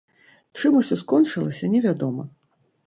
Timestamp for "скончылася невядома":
1.03-2.31